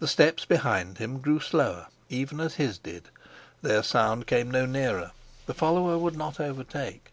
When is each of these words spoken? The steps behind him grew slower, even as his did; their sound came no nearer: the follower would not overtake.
The 0.00 0.08
steps 0.08 0.44
behind 0.44 0.98
him 0.98 1.20
grew 1.20 1.38
slower, 1.38 1.86
even 2.08 2.40
as 2.40 2.56
his 2.56 2.78
did; 2.78 3.10
their 3.62 3.84
sound 3.84 4.26
came 4.26 4.50
no 4.50 4.66
nearer: 4.66 5.12
the 5.46 5.54
follower 5.54 5.96
would 5.98 6.16
not 6.16 6.40
overtake. 6.40 7.12